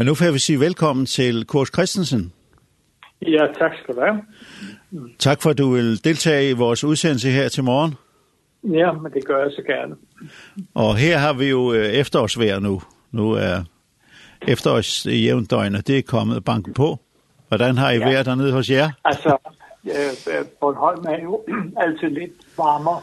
[0.00, 2.32] Men nu får jeg vil sige velkommen til Kors Christensen.
[3.22, 4.22] Ja, tak skal du have.
[5.18, 7.94] Tak for, at du vil deltage i vores udsendelse her til morgen.
[8.64, 9.96] Ja, men det gør jeg så gerne.
[10.74, 12.82] Og her har vi jo efterårsvejr nu.
[13.10, 13.64] Nu er
[14.48, 16.98] efterårsjævndøgn, og det er kommet banken på.
[17.48, 18.08] Hvordan har I ja.
[18.08, 18.90] været dernede hos jer?
[19.04, 19.36] Altså,
[19.84, 21.44] øh, Bornholm er jo
[21.84, 23.00] altid lidt varmere,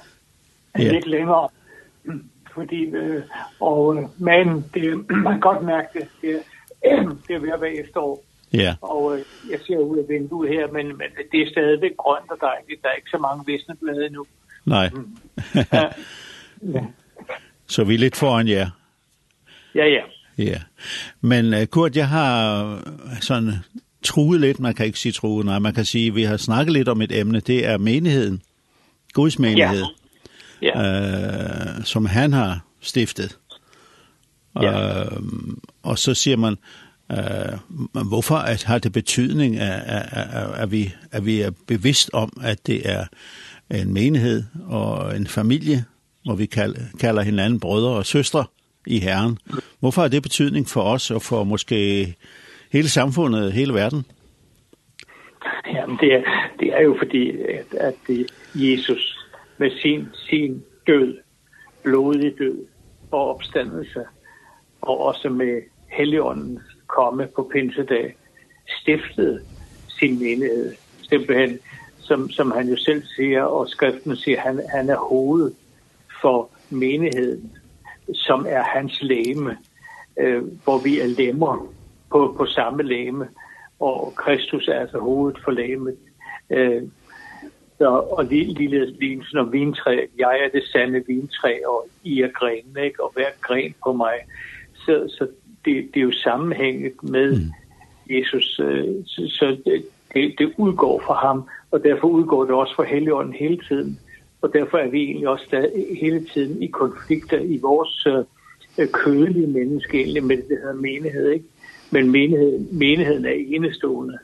[0.80, 0.92] ja.
[0.92, 1.50] lidt længere.
[2.54, 3.24] Fordi, øh,
[3.60, 6.40] og, men det, man kan godt mærke det, det
[7.28, 8.24] det er ved at være efterår.
[8.54, 8.76] Ja.
[8.82, 12.38] Og øh, jeg ser ud af vinduet her, men, men det er stadigvæk grønt og
[12.42, 12.82] dejligt.
[12.84, 14.26] Der er ikke så mange visne blade endnu.
[14.66, 14.90] Nej.
[15.74, 15.90] Ja.
[16.62, 16.86] ja.
[17.68, 18.70] Så vi er lidt foran jer.
[19.76, 20.02] Ja, ja.
[20.38, 20.60] Ja.
[21.22, 22.80] Men uh, Kurt, jeg har
[23.22, 23.54] sådan
[24.04, 26.90] truet lidt, man kan ikke sige truet, nej, man kan sige, vi har snakket lidt
[26.90, 28.42] om et emne, det er menigheden,
[29.14, 29.84] Guds menighed,
[30.62, 30.80] ja.
[30.80, 31.78] Ja.
[31.78, 33.38] Uh, som han har stiftet.
[34.62, 35.04] Ja.
[35.84, 36.58] Og så siger man,
[37.10, 42.10] uh, hvorfor at, har det betydning, at, at, at, at, vi, at vi er bevidst
[42.14, 43.06] om, at det er
[43.72, 45.86] en menighed og en familie,
[46.26, 48.46] hvor vi kalder, kalder hinanden brødre og søstre
[48.88, 49.38] i Herren.
[49.80, 52.16] Hvorfor har det betydning for os og for måske
[52.72, 54.06] hele samfundet, hele verden?
[55.74, 56.24] Jamen, det er,
[56.60, 59.18] det er jo fordi, at, at det, Jesus
[59.58, 61.18] med sin, sin død,
[61.84, 62.58] blodig død
[63.12, 64.00] og opstandelse,
[64.88, 68.16] og også med Helligåndens komme på pinsedag,
[68.82, 69.42] stiftede
[69.88, 70.76] sin menighed,
[71.10, 71.60] simpelthen,
[72.00, 75.54] som, som han jo selv siger, og skriften siger, han, han er hovedet
[76.22, 77.52] for menigheden,
[78.14, 79.58] som er hans læme,
[80.20, 81.68] øh, hvor vi er lemmer
[82.12, 83.28] på, på samme læme,
[83.80, 85.98] og Kristus er altså hovedet for læmet.
[86.50, 86.84] Øh,
[87.78, 92.78] så, og lille lignelsen om vintræ, jeg er det sande vintræ, og I er grenen,
[92.84, 93.04] ikke?
[93.04, 94.14] og hver gren på mig
[94.88, 95.28] så, så
[95.66, 97.52] det, det er jo sammenhænget med mm.
[98.10, 102.84] Jesus, øh, så, så det, det udgår fra ham, og derfor udgår det også fra
[102.84, 104.00] Helligånden hele tiden.
[104.42, 105.68] Og derfor er vi egentlig også der,
[106.02, 108.08] hele tiden i konflikter i vores
[108.78, 111.46] øh, kødelige menneske, egentlig med det, her menighed, ikke?
[111.92, 114.18] Men menigheden, menigheden er enestående,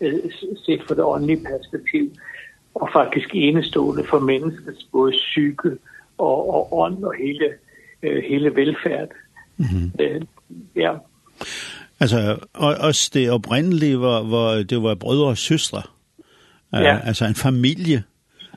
[0.00, 0.12] øh,
[0.66, 2.10] set fra det åndelige perspektiv,
[2.74, 5.70] og faktisk enestående for menneskets både psyke
[6.18, 7.48] og, og ånd og hele,
[8.02, 9.08] øh, hele velfærd.
[9.58, 10.26] Mm -hmm.
[10.76, 10.92] ja.
[12.00, 15.82] Altså, og, også det oprindelige, hvor, hvor det var brødre og søstre.
[16.72, 16.98] Uh, ja.
[17.04, 18.02] Altså en familie.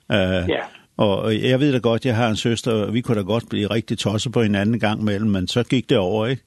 [0.09, 0.61] Uh, ja.
[0.97, 3.67] Og jeg ved da godt, jeg har en søster, og vi kunne da godt blive
[3.67, 6.43] rigtig tosset på en anden gang mellem, men så gik det over, ikke?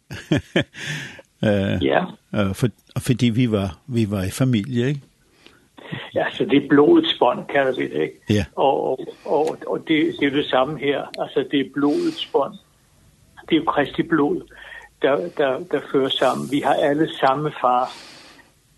[1.42, 2.04] uh, ja.
[2.32, 5.00] Uh, for, fordi vi var, vi var i familie, ikke?
[6.14, 8.20] Ja, så det er blodets bånd, kalder vi det, ikke?
[8.30, 8.44] Ja.
[8.56, 11.02] Og, og, og det, det er det samme her.
[11.18, 12.54] Altså, det er blodets bånd.
[13.48, 14.40] Det er jo Kristi blod,
[15.02, 16.46] der, der, der fører sammen.
[16.50, 17.90] Vi har alle samme far,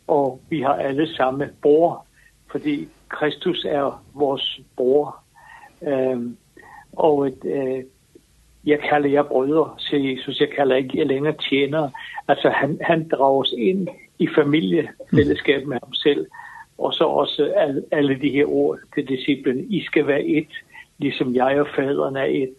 [0.06, 2.06] og vi har alle samme bror,
[2.50, 5.16] fordi Kristus er vores bror.
[5.82, 6.36] Øhm,
[6.92, 7.84] og et, øh,
[8.66, 10.40] jeg kalder jer brødre, siger Jesus.
[10.40, 11.90] Jeg kalder ikke jer længere tjenere.
[12.28, 13.88] Altså han, han drager os ind
[14.18, 16.26] i familiefællesskab med ham selv.
[16.78, 19.66] Og så også alle, alle de her ord til disciplen.
[19.70, 20.48] I skal være et,
[20.98, 22.56] ligesom jeg og faderen er et.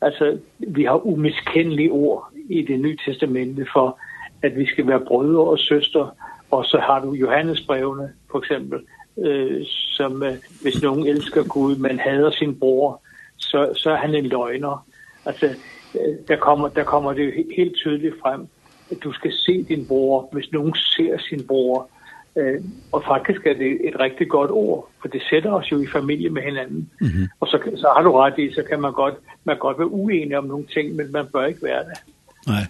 [0.00, 3.98] Altså, vi har umiskendelige ord i det nye testamente for,
[4.42, 6.16] at vi skal være brødre og søster.
[6.50, 8.80] Og så har du Johannesbrevene, for eksempel,
[9.18, 13.02] øh, som øh, hvis nogen elsker Gud, men hader sin bror,
[13.36, 14.86] så, så er han en løgner.
[15.24, 15.46] Altså,
[15.94, 18.46] øh, der, kommer, der kommer det helt tydeligt frem,
[18.90, 20.28] at du skal se din bror.
[20.32, 21.90] Hvis nogen ser sin bror,
[22.36, 22.60] Øh,
[22.92, 26.30] og faktisk er det et rigtig godt ord, for det sætter os jo i familie
[26.30, 26.90] med hinanden.
[27.00, 27.36] Mm -hmm.
[27.40, 29.14] Og så, så har du ret i, så kan man godt,
[29.44, 31.98] man godt være uenig om nogle ting, men man bør ikke være det.
[32.46, 32.66] Nej.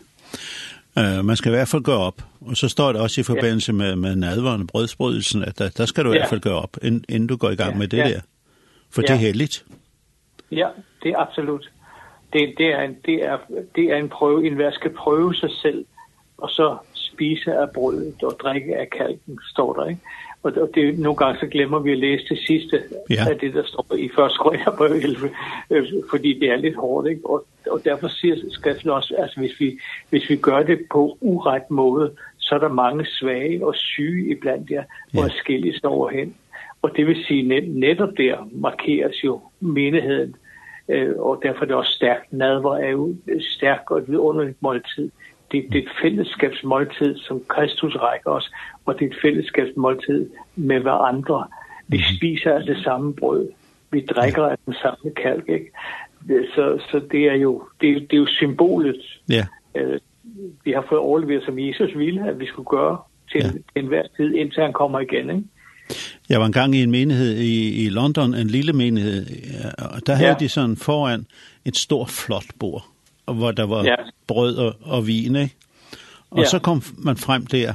[0.98, 2.22] Øh, man skal i hvert fald gøre op.
[2.40, 3.76] Og så står det også i forbindelse ja.
[3.76, 6.14] med, med nadvaren og brødsbrydelsen, at der, der skal du ja.
[6.14, 7.78] i hvert fald gøre op, inden, inden du går i gang ja.
[7.78, 8.08] med det ja.
[8.08, 8.20] der.
[8.90, 9.06] For ja.
[9.06, 9.64] det er heldigt.
[10.52, 10.68] Ja,
[11.02, 11.70] det er absolut.
[12.32, 13.38] Det, det, er en, det, er,
[13.76, 15.84] det er en prøve, en hver skal prøve sig selv,
[16.38, 16.76] og så,
[17.16, 20.00] spise af brødet og drikke af kalken, står der, ikke?
[20.42, 23.30] Og, og det, nogle gange så glemmer vi at læse det sidste ja.
[23.30, 25.30] af det, der står i første Korinther 11,
[25.70, 27.20] øh, fordi det er lidt hårdt, ikke?
[27.24, 29.78] Og, og derfor siger skriften også, altså hvis vi,
[30.10, 34.70] hvis vi gør det på uret måde, så er der mange svage og syge iblandt
[34.70, 35.28] jer, hvor ja.
[35.28, 36.34] skilles overhen.
[36.82, 40.36] Og det vil sige, net, netop der markeres jo menigheden,
[40.88, 42.32] øh, og derfor er det også stærkt.
[42.32, 43.14] Nadver er jo
[43.56, 45.10] stærk og et vidunderligt måltid.
[45.52, 48.50] Det, det er et fællesskabsmåltid, som Kristus rækker os,
[48.84, 51.46] og det er et fællesskabsmåltid med hverandre.
[51.88, 53.48] Vi spiser af det samme brød.
[53.90, 55.70] Vi drikker af den samme kalk, ikke?
[56.54, 59.20] Så, så det er jo, det, det er jo symbolet.
[59.28, 59.46] Ja.
[59.74, 60.00] Øh,
[60.64, 62.98] vi har fået overleveret, som Jesus ville, at vi skulle gøre
[63.32, 63.80] til ja.
[63.80, 65.44] enhver tid, indtil han kommer igen, ikke?
[66.28, 69.26] Jeg var engang i en menighed i, i London, en lille menighed,
[69.78, 70.18] og der ja.
[70.18, 71.26] havde de sådan foran
[71.64, 72.84] et stort flot bord
[73.34, 73.94] hvor der var ja.
[74.26, 75.54] brød og, og vin, ikke?
[76.30, 76.48] Og ja.
[76.48, 77.74] så kom man frem der,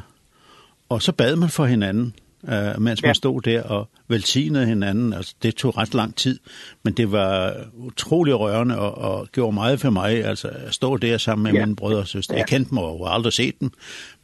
[0.89, 2.13] og så bad man for hinanden,
[2.44, 3.13] uh, mens man ja.
[3.13, 5.13] stod der og velsignede hinanden.
[5.13, 6.39] Altså, det tog ret lang tid,
[6.83, 10.25] men det var utrolig rørende og, og gjorde meget for mig.
[10.25, 11.65] Altså, at stå der sammen med ja.
[11.65, 12.33] mine brødre og søster.
[12.33, 12.39] Ja.
[12.39, 13.71] Jeg kendte mig og aldrig set dem,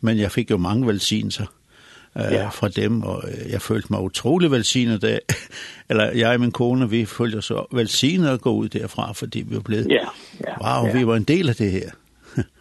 [0.01, 1.45] men jeg fik jo mange velsignelser
[2.18, 2.50] øh, ja.
[2.50, 5.19] fra dem, og jeg følte mig utrolig velsignet der.
[5.89, 9.56] eller jeg og min kone, vi følte så velsignet at gå ud derfra, fordi vi
[9.56, 10.06] var blevet, ja.
[10.48, 10.80] Ja.
[10.80, 10.98] wow, ja.
[10.98, 11.89] vi var en del af det her.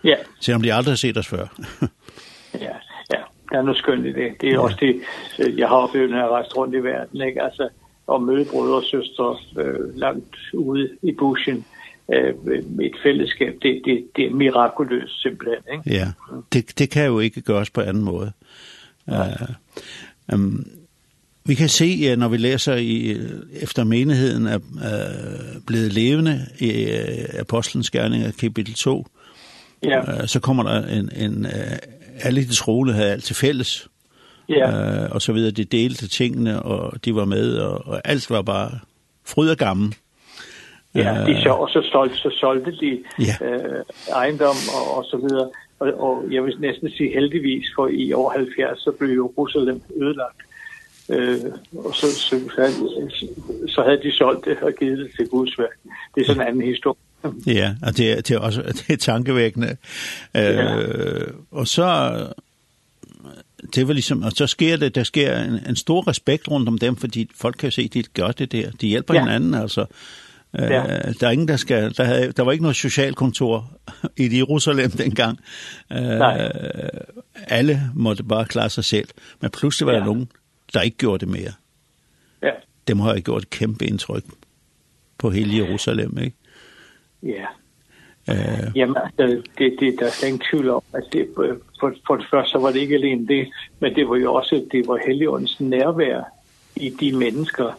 [0.05, 0.17] ja.
[0.41, 1.47] Selvom de aldrig har set os før.
[2.67, 2.75] ja,
[3.13, 4.33] ja, Det er noget skønt i det.
[4.41, 4.61] Det er ja.
[4.61, 5.01] også det,
[5.59, 7.43] jeg har oplevet, når jeg rejst rundt i verden, ikke?
[7.43, 7.69] Altså,
[8.07, 11.65] og møde brødre og søstre øh, langt ude i bushen,
[12.15, 12.35] øh,
[12.83, 13.55] et fællesskab.
[13.63, 15.63] Det, det, det er mirakuløst simpelthen.
[15.73, 15.99] Ikke?
[15.99, 16.07] Ja,
[16.53, 18.33] det, det kan jo ikke gøres på anden måde.
[19.09, 20.67] Uh, um,
[21.45, 23.17] vi kan se, når vi læser i,
[23.61, 29.07] efter menigheden er uh, blevet levende i uh, Apostlenes Gerninger, kapitel 2,
[29.83, 30.01] ja.
[30.01, 31.53] uh, så kommer der en, en uh,
[32.23, 33.89] alle de troende havde alt til fælles,
[34.49, 35.05] ja.
[35.05, 38.43] uh, og så videre, de delte tingene, og de var med, og, og alt var
[38.43, 38.71] bare
[39.25, 39.95] fryd og gammel.
[40.95, 43.47] Ja, de så også solgte, så solgte de ja.
[43.47, 45.51] øh, ejendom og, og så videre.
[45.79, 50.41] Og, og jeg vil næsten sige heldigvis, for i år 70, så blev Jerusalem ødelagt.
[51.11, 51.39] Øh,
[51.77, 53.27] og så, så, så,
[53.69, 55.79] så havde de solgt det og givet det til Guds værk.
[56.15, 56.97] Det er sådan en anden historie.
[57.47, 59.77] Ja, og det er, det er også det er tankevækkende.
[60.37, 60.77] Øh, ja.
[61.51, 62.13] Og så
[63.75, 66.79] det var liksom og så sker det der sker en, en stor respekt rundt om
[66.79, 68.71] dem fordi folk kan se de gør det der.
[68.71, 69.21] De hjælper ja.
[69.21, 69.87] hinanden altså.
[70.59, 70.83] Ja.
[71.21, 71.97] Der er ingen, der skal...
[71.97, 73.71] Der, havde, der var ikke noget socialkontor
[74.17, 75.39] i Jerusalem dengang.
[75.93, 76.53] Øh, Nej.
[77.49, 79.09] Alle måtte bare klare sig selv.
[79.41, 79.99] Men pludselig var ja.
[79.99, 80.29] der nogen,
[80.75, 81.53] der ikke gjorde det mere.
[82.43, 82.51] Ja.
[82.89, 84.25] Dem har jeg gjort et kæmpe indtryk
[85.19, 86.37] på hele Jerusalem, ikke?
[87.23, 87.47] Ja.
[88.29, 91.57] Eh Jamen, altså, det, det, der er ingen tvivl om, at det, for,
[92.07, 93.49] for det første så var det ikke alene det,
[93.81, 96.23] men det var jo også, det var Helligåndens nærvær
[96.77, 97.73] i de mennesker,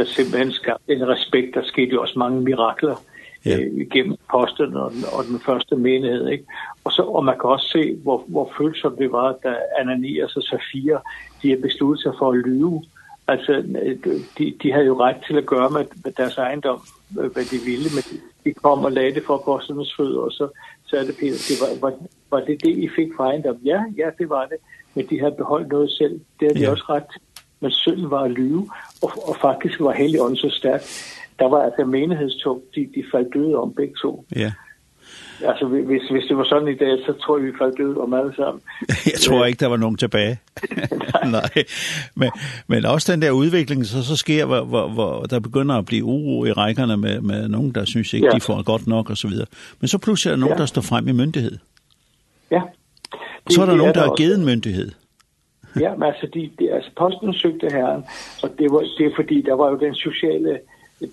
[0.00, 1.54] der simpelthen skabte en respekt.
[1.54, 2.96] Der skete jo også mange mirakler
[3.44, 3.58] ja.
[3.58, 6.28] øh, gennem posten og, og den første menighed.
[6.28, 6.44] Ikke?
[6.84, 10.42] Og, så, og man kan også se, hvor, hvor følsomt det var, da Ananias og
[10.42, 11.02] Safira,
[11.42, 12.82] de har besluttet sig for at lyve.
[13.28, 13.52] Altså,
[14.38, 17.88] de, de havde jo ret til at gøre med, med deres ejendom, hvad de ville,
[17.96, 18.04] men
[18.44, 20.48] de kom og lagde det for apostlenes fødder, og så
[20.90, 21.96] sagde det Peter, det var, var,
[22.30, 23.56] var det det, I fik fra ejendom?
[23.64, 24.56] Ja, ja, det var det,
[24.94, 26.12] men de havde beholdt noget selv.
[26.12, 26.70] Det havde de ja.
[26.70, 27.20] også ret til
[27.60, 28.70] men synd var at lyve,
[29.02, 30.82] og, og faktisk var Helligånden så stærk.
[31.38, 34.24] Der var altså menighedstog, de, de faldt døde om begge to.
[34.36, 34.52] Ja.
[35.44, 38.14] Altså, hvis, hvis det var sådan i dag, så tror jeg, vi faldt døde om
[38.14, 38.62] alle sammen.
[39.12, 40.38] jeg tror ikke, der var nogen tilbage.
[41.36, 41.64] Nej.
[42.14, 42.30] Men,
[42.66, 46.04] men også den der udvikling, så, så sker, hvor, hvor, hvor der begynder at blive
[46.04, 48.32] uro i rækkerne med, med nogen, der synes ikke, ja.
[48.36, 49.46] de får godt nok og så videre.
[49.80, 50.60] Men så pludselig er der nogen, ja.
[50.60, 51.58] der står frem i myndighed.
[52.50, 52.60] Ja.
[53.46, 54.90] Det, så er der det nogen, der, har givet en myndighed
[55.80, 58.04] ja, men altså, de, de, altså posten søgte herren,
[58.42, 60.60] og det var, det er fordi, der var jo den sociale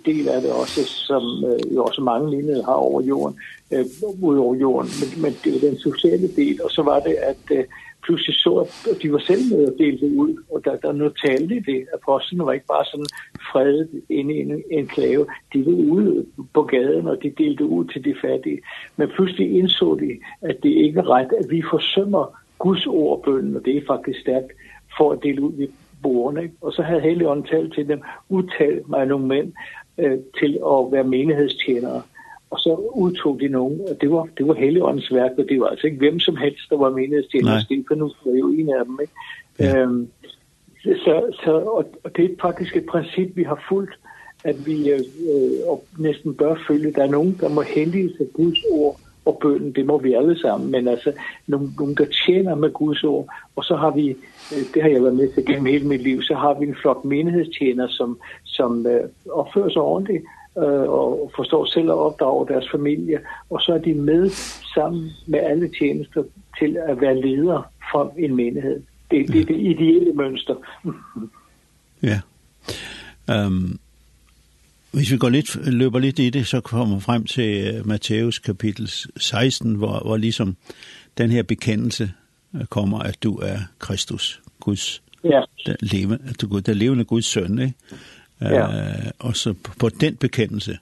[0.06, 3.40] del af det også, som øh, jo også mange lignede har over jorden,
[3.74, 3.86] øh,
[4.22, 7.58] ud over jorden, men, men det var den sociale del, og så var det, at
[7.58, 7.64] øh,
[8.08, 11.14] pludselig så, at de var selv med at dele det ud, og der, der noget
[11.26, 11.88] talte i det.
[11.94, 13.12] Apostlene var ikke bare sådan
[13.52, 15.26] fredet inde i en enklave.
[15.54, 18.62] De var ude på gaden, og de delte ud til de fattige.
[18.98, 20.12] Men pludselig indså de,
[20.42, 23.82] at det ikke er ret, at vi forsømmer Guds ord og bønnen, og det er
[23.88, 24.52] faktisk stærkt,
[24.98, 25.68] for at dele ud i
[26.04, 26.44] bordene.
[26.44, 26.56] Ikke?
[26.62, 29.54] Og så havde Helligånden talt til dem, udtalt mig nogle mænd
[29.98, 32.02] øh, til at være menighedstjenere.
[32.50, 35.68] Og så udtog de nogen, og det var, det var Helligåndens værk, og det var
[35.68, 37.62] altså ikke hvem som helst, der var menighedstjenere.
[37.62, 39.00] Stefanus var jo en af dem.
[39.02, 39.14] Ikke?
[39.60, 39.82] Ja.
[39.82, 40.08] Øhm,
[40.84, 44.00] så, så, og, og det er faktisk et princip, vi har fulgt,
[44.44, 45.00] at vi øh,
[45.68, 46.92] og næsten bør følge.
[46.92, 50.40] Der er nogen, der må hellige sig Guds ord, og bønnen, det må vi alle
[50.40, 51.12] sammen, men altså
[51.48, 54.16] nogen, nogen der tjener med Guds ord, og så har vi,
[54.74, 57.06] det har jeg været med til gennem hele mit liv, så har vi en flok
[57.06, 60.24] menighedstjener, som, som øh, opfører sig ordentligt,
[60.58, 63.20] øh, og forstår selv at opdrage deres familie,
[63.50, 64.30] og så er de med
[64.76, 66.24] sammen med alle tjenester
[66.60, 68.82] til at være ledere for en menighed.
[69.12, 70.56] Det, det er det ideelle mønster.
[72.04, 72.20] ja.
[73.46, 73.80] Um,
[74.98, 78.92] Hvis vi går lidt, løber lidt i det, så kommer vi frem til Matthæus kapitel
[79.18, 80.58] 16, hvor, hvor ligesom
[81.18, 82.12] den her bekendelse
[82.70, 85.42] kommer, at du er Kristus, Guds, ja.
[85.66, 87.60] der, leve, du, der levende Guds søn.
[87.60, 87.74] Ikke?
[88.42, 88.68] Ja.
[89.20, 90.78] Og så på, på den bekendelse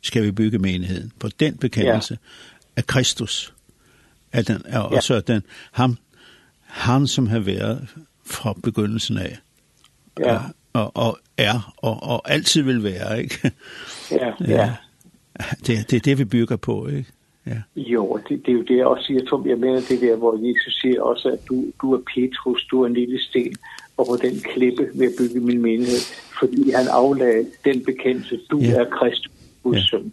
[0.00, 1.12] skal vi bygge menigheden.
[1.18, 2.80] På den bekendelse ja.
[2.80, 3.54] af Kristus.
[4.32, 5.00] At den, er, og ja.
[5.00, 5.98] så den, ham,
[6.62, 7.88] han som har været
[8.26, 9.38] fra begyndelsen af,
[10.20, 10.38] ja
[10.72, 13.52] og, og er og, og altid vil være, ikke?
[14.10, 14.34] Ja, ja.
[14.48, 14.74] ja.
[15.66, 17.12] Det, det er det, vi bygger på, ikke?
[17.46, 17.62] Ja.
[17.76, 20.48] Jo, det, det er jo det, jeg også siger, Tom, jeg mener det der, hvor
[20.48, 23.54] Jesus siger også, at du, du er Petrus, du er en lille sten,
[23.96, 26.02] og på den klippe vil jeg bygge min menighed,
[26.40, 28.72] fordi han aflagde den bekendelse, du ja.
[28.72, 29.32] er Kristus,
[29.64, 29.82] ja.
[29.90, 30.12] søn.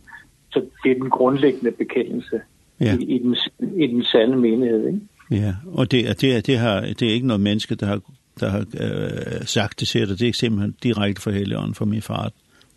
[0.51, 2.41] Så det er den grundlæggende bekendelse
[2.79, 2.97] ja.
[2.97, 3.35] i, i, den,
[3.77, 4.99] i den sande menighed, ikke?
[5.31, 8.01] Ja, og det, det, det, har, det er ikke noget menneske, der har
[8.39, 12.01] der har øh, sagt det til og det er simpelthen direkte for Helligånden, for min
[12.01, 12.31] far.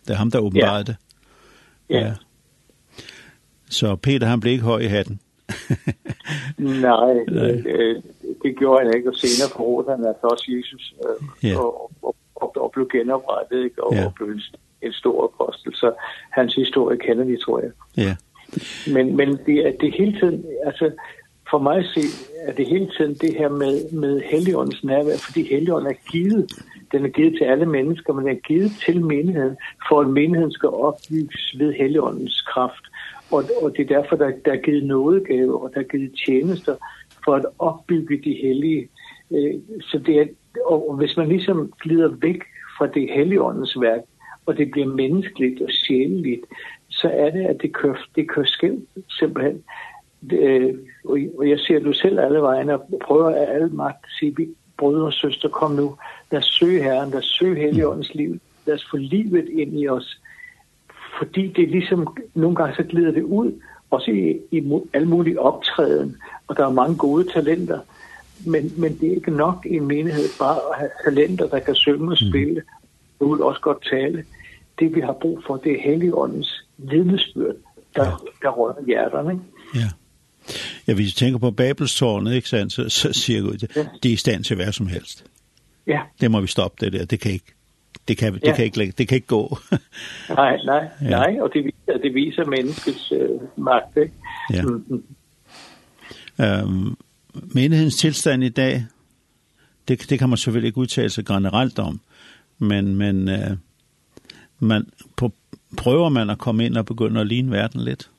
[0.07, 0.83] Det er ham, der åbenbarede ja.
[0.83, 0.97] det.
[1.91, 2.07] Ja.
[2.07, 2.15] ja.
[3.71, 5.21] Så Peter, han blev ikke høj i hatten.
[6.59, 7.63] Nej, Nej.
[7.67, 8.03] Øh,
[8.43, 11.59] det gjorde han ikke, og senere forrådte han altså også Jesus, øh, ja.
[11.59, 13.85] og, og, og, og blev genoprettet, ikke?
[13.85, 14.07] og, ja.
[14.07, 14.43] og blev en,
[14.83, 15.75] en stor apostel.
[15.75, 15.93] Så
[16.31, 17.71] hans historie kender vi, tror jeg.
[17.97, 18.17] Ja.
[18.95, 20.91] Men, men det, er det hele tiden, altså,
[21.51, 22.01] for mig se,
[22.47, 26.53] er det hele tiden det her med, med Helligåndens nærvær, fordi Helligånden er givet.
[26.93, 29.57] Den er givet til alle mennesker, men den er givet til menigheden,
[29.89, 32.85] for at menigheden skal opbygges ved Helligåndens kraft.
[33.31, 36.77] Og, og det er derfor, der, der er givet nådegave, og der er givet tjenester
[37.25, 38.89] for at opbygge de hellige.
[39.81, 40.27] Så det er,
[40.67, 42.43] og hvis man ligesom glider væk
[42.79, 44.01] fra det Helligåndens værk,
[44.47, 46.45] og det bliver menneskeligt og sjæleligt,
[46.89, 49.63] så er det, at det kører, det kører skævt simpelthen
[50.31, 54.37] det, og, jeg ser du selv alle vejen og prøver af alle magt at sige,
[54.37, 54.49] vi
[54.79, 55.97] brødre og søster, kom nu,
[56.31, 59.89] lad os søge Herren, lad os søge Helligåndens liv, lad os få livet ind i
[59.89, 60.21] os,
[61.19, 63.53] fordi det er ligesom, nogle gange så glider det ud,
[63.91, 66.17] også i, i alle mulige optræden,
[66.49, 67.79] og der er mange gode talenter,
[68.47, 71.75] men, men det er ikke nok i en menighed bare at have talenter, der kan
[71.75, 72.63] synge og spille,
[73.21, 73.41] og mm.
[73.41, 74.25] også godt tale.
[74.79, 77.55] Det vi har brug for, det er Helligåndens vidnesbyrd,
[77.97, 78.11] der, ja.
[78.43, 79.33] der rører hjerterne.
[79.33, 79.45] Ikke?
[79.75, 79.89] Ja.
[80.89, 83.87] Ja, hvis du tænker på Babelstårnet, ikke sandt, så, så siger Gud, ja.
[84.03, 85.25] det er i stand til hvad som helst.
[85.87, 86.01] Ja.
[86.21, 87.55] Det må vi stoppe det der, det kan ikke.
[88.09, 88.57] Det kan, det ja.
[88.57, 89.59] kan ikke det kan ikke gå.
[90.29, 91.09] nej, nej, ja.
[91.09, 94.13] nej, og det viser, det viser menneskets øh, magt, ikke?
[94.53, 94.63] Ja.
[94.63, 96.45] Mm -hmm.
[96.45, 96.97] øhm,
[97.35, 98.85] menighedens tilstand i dag,
[99.89, 102.01] det, det kan man selvfølgelig ikke udtale sig generelt om,
[102.59, 103.57] men, men øh,
[104.59, 105.33] man, på,
[105.77, 108.11] prøver man at komme ind og begynde at ligne verden lidt?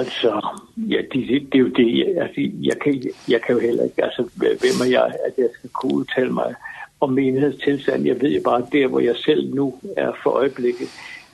[0.00, 3.84] Altså, ja, det, det, det er jo det, altså, jeg, kan, jeg kan jo heller
[3.84, 6.54] ikke, altså, hvem er jeg, at jeg skal kunne udtale mig
[7.00, 8.06] om menighedstilstand.
[8.06, 10.88] Jeg ved jo bare, der hvor jeg selv nu er for øjeblikket,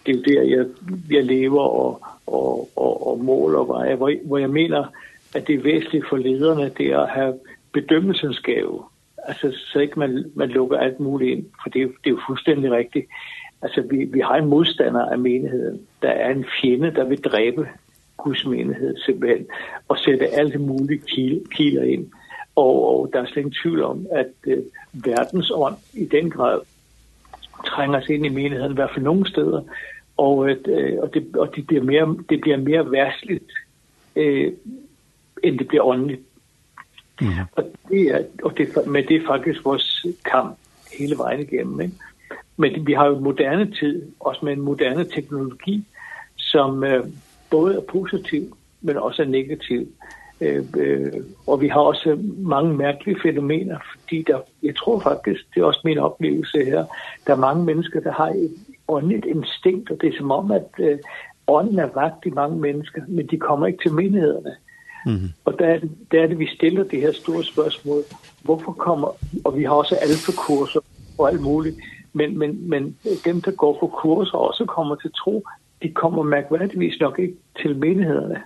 [0.07, 0.67] det er jo der, jeg,
[1.11, 4.85] jeg lever og, og, og, og måler, hvor, hvor, hvor jeg mener,
[5.35, 7.35] at det er væsentligt for lederne, det er at have
[7.73, 8.83] bedømmelsens gave.
[9.19, 12.21] Altså, så ikke man, man lukker alt muligt ind, for det er, det er jo
[12.27, 13.07] fuldstændig rigtigt.
[13.63, 15.81] Altså, vi, vi har en modstander af menigheden.
[16.03, 17.69] Der er en fjende, der vil dræbe
[18.17, 19.47] Guds menighed simpelthen,
[19.89, 21.03] og sætte alle mulige
[21.51, 22.07] kiler ind.
[22.57, 26.61] Og, og der er slet ingen tvivl om, at øh, verdensånd i den grad
[27.67, 29.63] trænger sig ind i menigheden, i hvert fald nogle steder,
[30.17, 33.53] og, øh, og, det, og det, bliver mere, det bliver mere værtsligt,
[34.17, 34.53] øh,
[35.45, 36.21] end det bliver åndeligt.
[37.23, 37.45] Ja.
[37.53, 40.59] Og, det er, og det, men det er faktisk vores kamp
[40.99, 41.81] hele vejen igennem.
[41.81, 41.95] Ikke?
[42.57, 45.85] Men vi har jo en moderne tid, også med en moderne teknologi,
[46.37, 47.05] som, øh,
[47.51, 49.89] både er positiv, men også er negativ.
[50.41, 51.13] Øh, øh,
[51.47, 55.81] og vi har også mange mærkelige fænomener, fordi der, jeg tror faktisk, det er også
[55.85, 56.85] min oplevelse her,
[57.27, 58.55] der er mange mennesker, der har et
[58.89, 60.99] åndeligt instinkt, og det er som om, at øh,
[61.47, 64.57] ånden er vagt i mange mennesker, men de kommer ikke til menighederne.
[65.07, 65.31] Mm -hmm.
[65.45, 68.03] Og der er, det, der er det, vi stiller det her store spørgsmål.
[68.43, 69.09] Hvorfor kommer,
[69.45, 70.81] og vi har også alfa-kurser
[71.19, 71.77] og alt muligt,
[72.13, 75.45] men, men, men dem, der går på kurser, også kommer til tro,
[75.83, 78.43] de kommer mærkværdigvis nok ikke til menighederne.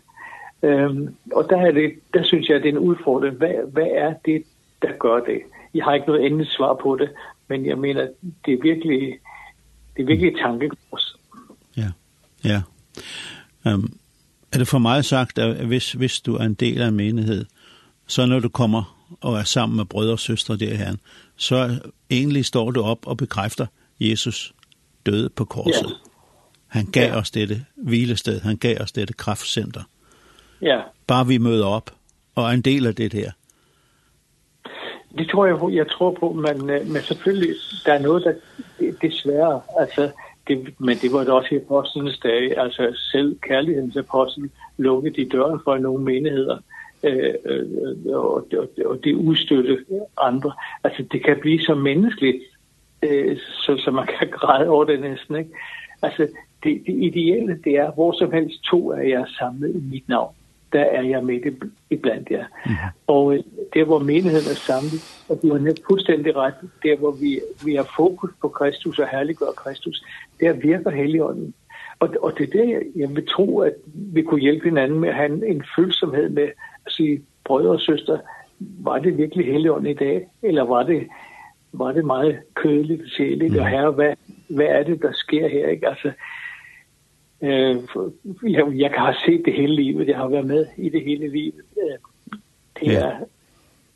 [0.63, 3.37] Øhm, og der, er det, der synes jeg, at det er en udfordring.
[3.37, 4.43] Hvad, hvad er det,
[4.83, 5.41] der gør det?
[5.75, 7.11] Jeg har ikke noget endeligt svar på det,
[7.49, 8.09] men jeg mener,
[8.47, 9.19] det er virkelig,
[9.97, 11.17] det er virkelig tankekors.
[11.77, 11.91] Ja,
[12.45, 12.63] ja.
[13.67, 13.93] Um,
[14.53, 17.45] er det for mig sagt, at hvis, hvis du er en del af en menighed,
[18.07, 20.95] så når du kommer og er sammen med brødre og søstre der her,
[21.37, 23.67] så egentlig står du op og bekræfter
[24.01, 24.55] Jesus
[25.07, 25.91] døde på korset.
[25.91, 26.10] Ja
[26.71, 27.19] Han gav ja.
[27.19, 29.83] os dette hvilested, han gav os dette kraftcenter.
[30.63, 30.81] Ja.
[31.07, 31.91] Bare vi møder op
[32.35, 33.31] og er en del af det her.
[35.19, 37.55] Det tror jeg, jeg tror på, men, men selvfølgelig,
[37.87, 38.35] der er noget, der
[39.03, 40.11] desværre, altså,
[40.49, 45.29] det, men det var det også i apostlenes dage, altså selv kærlighedens apostel lukkede de
[45.29, 46.59] døren for nogle menigheder,
[47.05, 47.35] øh,
[48.15, 49.85] og, og, og det udstøtte
[50.21, 50.53] andre.
[50.85, 52.43] Altså det kan blive så menneskeligt,
[53.03, 55.51] øh, så, så man kan græde over det næsten, ikke?
[56.03, 56.29] Altså
[56.63, 60.35] det, det ideelle, det er, hvor som helst to er jeg samlet i mit navn,
[60.73, 62.45] der er jeg midt i blandt jer.
[62.67, 62.73] Ja.
[63.07, 63.39] Og
[63.75, 67.93] det, hvor menigheden er samlet, og du har fuldstændig ret, der hvor vi, vi har
[67.97, 70.03] fokus på Kristus og herliggør Kristus,
[70.41, 71.55] der virker Helligånden.
[71.99, 75.15] Og, og det er det, jeg, vil tro, at vi kunne hjælpe hinanden med at
[75.15, 76.49] have en følsomhed med
[76.87, 78.19] at sige, brødre og søster,
[78.59, 81.07] var det virkelig Helligånden i dag, eller var det
[81.73, 83.59] var det meget kødeligt og sjæligt, mm.
[83.59, 84.13] og herre, hvad,
[84.49, 85.69] hvad er det, der sker her?
[85.69, 85.89] Ikke?
[85.89, 86.13] Altså,
[87.43, 87.77] Øh,
[88.43, 90.09] jeg, jeg kan have set det hele livet.
[90.09, 91.65] Jeg har været med i det hele livet.
[92.81, 93.13] Det er, ja.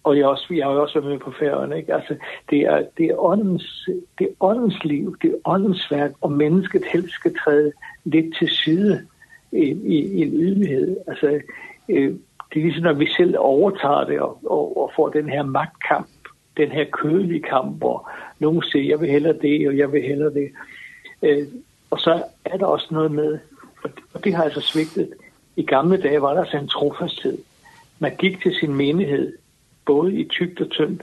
[0.04, 1.76] Og jeg, også, jeg har også været med på færgerne.
[1.76, 1.94] Ikke?
[1.94, 2.14] Altså,
[2.50, 6.84] det, er, det, er åndens, det er åndens liv, det er åndens værk, og mennesket
[6.92, 7.72] helst skal træde
[8.04, 9.06] lidt til side
[9.52, 10.96] i, i, i en ydmyghed.
[11.06, 11.40] Altså,
[11.88, 12.14] øh,
[12.54, 16.08] det er ligesom, når vi selv overtager det og, og, og får den her magtkamp,
[16.56, 20.34] den her kødelige kamp, hvor nogen siger, jeg vil hellere det, og jeg vil hellere
[20.34, 20.50] det.
[21.22, 21.46] Øh,
[21.94, 23.38] Og så er der også noget med,
[24.14, 25.10] og det har altså svigtet.
[25.56, 27.38] I gamle dage var der altså en trofasthed.
[27.98, 29.32] Man gik til sin menighed,
[29.86, 31.02] både i tygt og tyndt,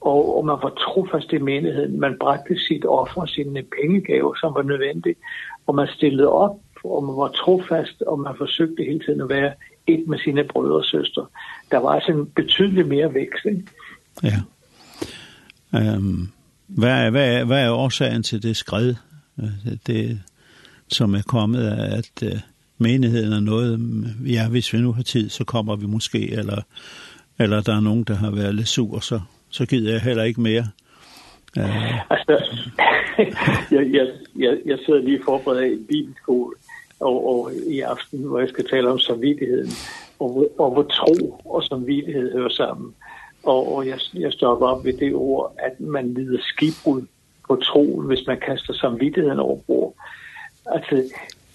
[0.00, 2.00] og, og man var trofast i menigheden.
[2.00, 5.16] Man bragte sit offer, sine pengegave, som var nødvendig,
[5.66, 9.52] og man stillede op, og man var trofast, og man forsøgte hele tiden at være
[9.86, 11.26] et med sine brødre og søstre.
[11.70, 13.44] Der var altså en betydelig mere vækst.
[13.44, 13.62] Ikke?
[14.22, 14.38] Ja.
[15.74, 16.28] Øhm,
[16.66, 18.94] hvad, er, hvad, er, hvad er årsagen til det skred?
[19.86, 20.20] Det,
[20.92, 22.38] som er kommet af, at uh,
[22.78, 23.80] menigheden er noget,
[24.26, 26.62] ja, hvis vi nu har tid, så kommer vi måske, eller,
[27.38, 29.20] eller der er nogen, der har været lidt sur, så,
[29.50, 30.66] så gider jeg heller ikke mere.
[31.56, 32.44] Uh, Altså,
[33.76, 34.06] jeg, jeg,
[34.36, 36.54] jeg, jeg sidder lige forberedt af en bibelskole,
[37.00, 39.70] og, og i aften, hvor jeg skal tale om samvittigheden,
[40.18, 42.94] og, og hvor tro og samvittighed hører sammen.
[43.42, 47.02] Og, og jeg, jeg stopper op ved det ord, at man lider skibbrud
[47.48, 49.94] på troen, hvis man kaster samvittigheden over bord.
[50.66, 51.02] Altså,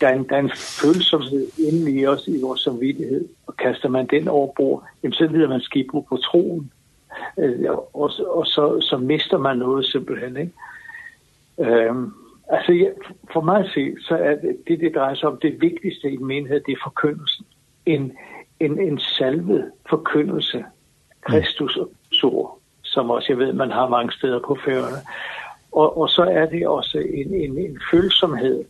[0.01, 3.89] der er en, der er en følsomhed inde i os, i vores samvittighed, og kaster
[3.89, 6.71] man den over bord, jamen så lider man skibbrug på troen,
[7.37, 10.53] øh, og, og så, så mister man noget simpelthen, ikke?
[11.59, 12.13] Øhm,
[12.49, 12.89] altså, ja,
[13.33, 16.17] for mig at se, så er det, det, det drejer sig om, det vigtigste i
[16.17, 17.45] menighed, det er forkyndelsen.
[17.85, 18.11] En,
[18.59, 20.65] en, en salvet forkyndelse,
[21.21, 24.97] Kristus og Sor, som også jeg ved, man har mange steder på færøerne.
[25.71, 28.65] Og, og så er det også en, en, en følsomhed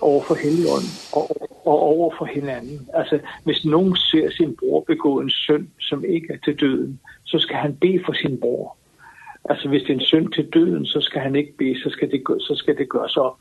[0.00, 1.24] over for helgen og,
[1.64, 2.88] og over for hinanden.
[2.94, 7.38] Altså, hvis nogen ser sin bror begå en synd, som ikke er til døden, så
[7.38, 8.76] skal han bede for sin bror.
[9.44, 12.10] Altså, hvis det er en synd til døden, så skal han ikke bede, så skal
[12.10, 13.36] det, så skal det gøres op.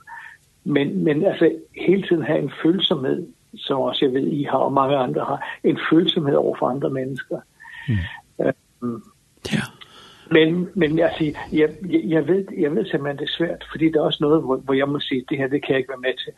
[0.64, 4.74] Men, men altså, hele tiden have en følsomhed, som også jeg ved, I har, og
[4.74, 7.40] mange andre har, en følsomhed over for andre mennesker.
[7.88, 7.96] Mm.
[8.40, 9.04] Øhm,
[9.52, 9.62] ja.
[10.32, 13.96] Men men jeg siger jeg jeg ved jeg ved simpelthen det er svært, fordi det
[13.96, 16.00] er også noget hvor, hvor jeg må sige det her det kan jeg ikke være
[16.00, 16.34] med til.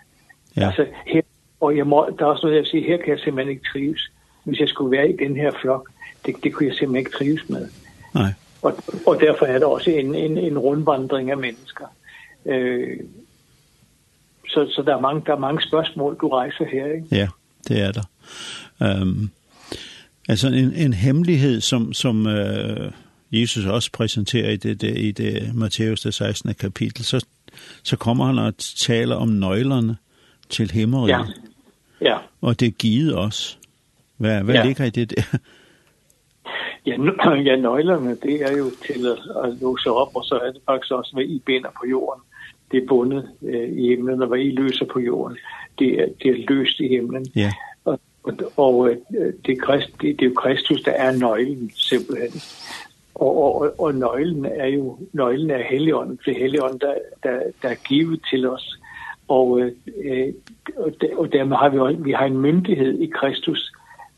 [0.58, 0.66] Ja.
[0.66, 1.22] Altså, her,
[1.62, 3.70] og jeg må, der er også noget, jeg vil sige, her kan jeg simpelthen ikke
[3.74, 4.12] trives.
[4.44, 5.90] Hvis jeg skulle være i den her flok,
[6.26, 7.68] det, det kunne jeg simpelthen ikke trives med.
[8.14, 8.34] Nej.
[8.62, 8.74] Og,
[9.08, 11.86] og derfor er der også en, en, en rundvandring af mennesker.
[12.46, 13.00] Øh,
[14.50, 17.08] så, så der er, mange, der er mange spørgsmål, du rejser her, ikke?
[17.12, 17.28] Ja,
[17.68, 18.04] det er der.
[18.82, 19.30] Øhm,
[20.30, 22.92] altså en, en hemmelighed, som, som øh,
[23.32, 26.54] Jesus også præsenterer i det, det, i det Matteus det 16.
[26.54, 27.26] kapitel, så,
[27.84, 29.98] så kommer han og taler om nøglerne
[30.52, 31.10] til himmeriet.
[31.10, 31.24] Ja.
[32.02, 32.18] ja.
[32.42, 33.60] Og det er givet os.
[34.18, 34.66] Hvad, hvad ja.
[34.66, 35.38] ligger i det der?
[36.86, 36.92] Ja,
[37.50, 40.92] ja, nøglerne, det er jo til at, at låse op, og så er det faktisk
[40.92, 42.24] også, hvad I binder på jorden.
[42.72, 45.38] Det er bundet øh, i himlen, og hvad I løser på jorden,
[45.80, 47.26] det er, det er løst i himlen.
[47.36, 47.52] Ja.
[47.86, 48.90] Og, og, og
[49.46, 52.42] det, er Christ, det, det er jo Kristus, der er nøglen, simpelthen.
[53.16, 57.76] Og, og, og nøglen er jo nøglen er Helligånden, for Helligånden, der, der, der er
[57.88, 58.78] givet til os.
[59.28, 59.62] Og,
[60.04, 60.34] øh,
[61.18, 63.72] og dermed har vi, også, vi har en myndighed i Kristus.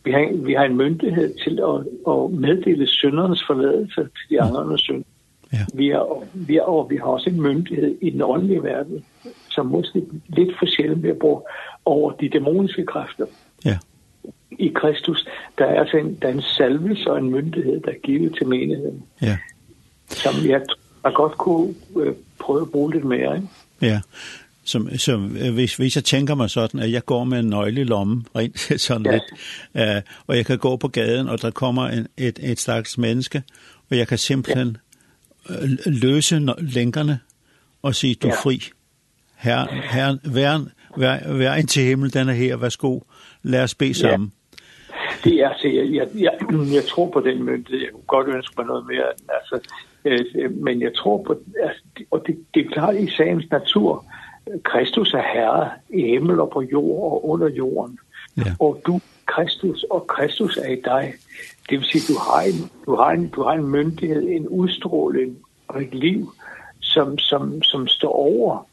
[0.03, 4.77] Vi har, vi har en myndighed til at, at meddele syndernes forladelse til de andre
[4.77, 5.03] synd.
[5.53, 5.65] Ja.
[5.73, 9.05] Vi, er, vi, er, og vi har også en myndighed i den åndelige verden,
[9.49, 11.45] som måske lidt for sjældent bliver brugt
[11.85, 13.25] over de dæmoniske kræfter.
[13.65, 13.77] Ja.
[14.51, 17.99] I Kristus, der er altså en, der er en salvelse og en myndighed, der er
[18.03, 19.03] givet til menigheden.
[19.21, 19.37] Ja.
[20.07, 20.61] Som jeg,
[21.05, 23.35] har godt kunne øh, prøve at bruge lidt mere.
[23.35, 23.47] Ikke?
[23.81, 24.01] Ja
[24.63, 27.83] som, som hvis, hvis jeg tænker mig sådan, at jeg går med en nøgle i
[27.83, 29.11] lommen, rent sådan ja.
[29.11, 29.23] lidt,
[29.75, 33.43] øh, og jeg kan gå på gaden, og der kommer en, et, et slags menneske,
[33.89, 34.77] og jeg kan simpelthen
[35.49, 35.55] ja.
[35.85, 37.19] løse lænkerne
[37.81, 38.49] og sige, du er ja.
[38.49, 38.59] fri.
[39.37, 40.59] Her her vær
[40.97, 42.99] vær, vær ind til himmel, den er her, værsgo,
[43.43, 44.31] lad os bede sammen.
[44.31, 44.57] Ja.
[45.23, 46.31] Det er så jeg, jeg, jeg,
[46.73, 49.69] jeg tror på den myndighed, jeg kunne godt ønske mig noget mere, altså,
[50.05, 54.05] øh, men jeg tror på, altså, og det, det er klart i sagens natur,
[54.63, 57.99] Kristus er herre i himmel og på jord og under jorden.
[58.37, 58.43] Ja.
[58.59, 61.13] Og du Kristus, og Kristus er i dig.
[61.69, 65.37] Det vil sige, du har en, du har en, du har en myndighed, en udstråling
[65.67, 66.33] og et liv,
[66.79, 68.67] som, som, som står over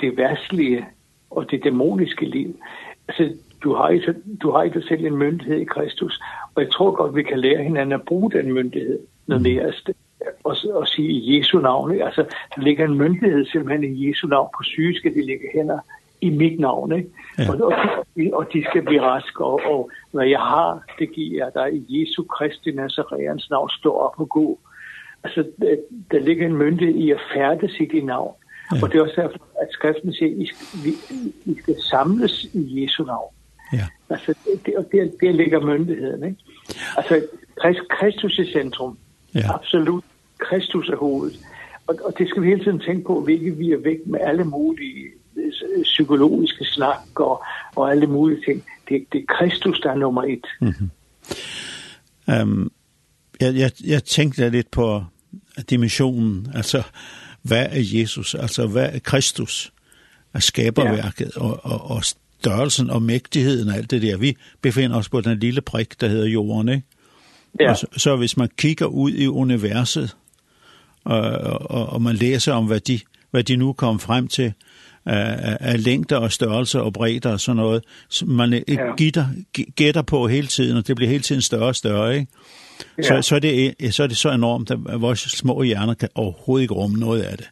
[0.00, 0.86] det værtslige
[1.30, 2.60] og det dæmoniske liv.
[3.08, 6.20] Altså, du har, ikke, du har ikke selv en myndighed i Kristus,
[6.54, 9.72] og jeg tror godt, vi kan lære hinanden at bruge den myndighed noget det er
[10.44, 11.92] og, og sige i Jesu navn.
[11.92, 12.04] Ikke?
[12.04, 12.24] Altså,
[12.56, 14.48] der ligger en myndighed simpelthen i Jesu navn.
[14.56, 15.78] På syge skal de ligge hænder
[16.20, 16.92] i mit navn.
[16.92, 17.08] Ikke?
[17.38, 17.50] Ja.
[17.50, 17.72] Og, og,
[18.32, 19.44] og de skal blive raske.
[19.44, 23.70] Og, og hvad jeg har, det giver jeg dig i Jesu Kristi Nazareans navn.
[23.70, 24.58] Stå op og gå.
[25.24, 25.76] Altså, der,
[26.10, 28.34] der ligger en myndighed i at færdes i dit navn.
[28.74, 28.78] Ja.
[28.82, 30.90] Og det er også derfor, at skriften siger, at I skal, vi,
[31.52, 33.34] I skal samles i Jesu navn.
[33.72, 33.86] Ja.
[34.10, 34.34] Altså,
[34.66, 36.24] det, og der, der ligger myndigheden.
[36.24, 36.38] Ikke?
[36.96, 37.22] Altså,
[37.90, 38.98] Kristus i centrum.
[39.38, 39.54] Ja.
[39.54, 40.04] Absolut.
[40.38, 41.38] Kristus er hovedet.
[41.86, 44.44] Og, og det skal vi hele tiden tænke på, hvilket vi er væk med alle
[44.44, 45.04] mulige
[45.82, 47.44] psykologiske snak og,
[47.76, 48.64] og alle mulige ting.
[48.88, 50.46] Det, det er Kristus, der er nummer et.
[50.60, 52.42] Mm -hmm.
[52.42, 52.70] um,
[53.40, 55.04] jeg, jeg, jeg tænkte lidt på
[55.70, 56.82] dimensionen, altså
[57.42, 59.72] hvad er Jesus, altså hvad er Kristus,
[60.34, 61.40] er skaberværket ja.
[61.40, 64.16] og, og, og størrelsen og mægtigheden og alt det der.
[64.16, 66.86] Vi befinder os på den lille prik, der hedder jorden, ikke?
[67.60, 67.70] Ja.
[67.70, 70.16] Og så, så hvis man kigger ud i universet,
[71.04, 71.20] og,
[71.70, 74.52] og, og man læser om, hvad de, hvad de nu kom frem til,
[75.06, 78.94] af, af længder og størrelser og bredder og sådan noget, som man ikke ja.
[78.96, 79.26] gitter,
[79.76, 82.26] gætter på hele tiden, og det bliver hele tiden større og større, ikke?
[82.98, 83.02] Ja.
[83.02, 86.62] Så, så, er det, så er det så enormt, at vores små hjerner kan overhovedet
[86.62, 87.48] ikke rumme noget af det.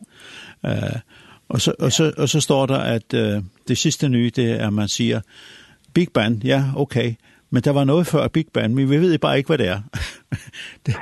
[0.63, 1.01] Uh,
[1.49, 4.67] og, så, og, så, og så står der, at uh, det sidste nye, det er,
[4.67, 5.21] at man siger,
[5.95, 7.15] Big Bang, ja, okay,
[7.51, 9.81] Men der var noget før Big Bang, men vi ved bare ikke, hvad det er.
[10.87, 10.95] det,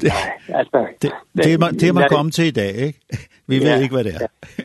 [0.00, 2.74] det, Nej, altså, det, det, det, er man, det er man kommet til i dag,
[2.74, 3.00] ikke?
[3.46, 4.18] Vi ved ja, ikke, hvad det er.
[4.20, 4.62] Ja.